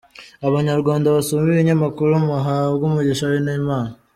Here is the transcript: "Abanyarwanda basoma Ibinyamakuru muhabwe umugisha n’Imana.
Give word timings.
"Abanyarwanda 0.47 1.07
basoma 1.15 1.41
Ibinyamakuru 1.51 2.11
muhabwe 2.27 2.81
umugisha 2.89 3.25
n’Imana. 3.45 3.93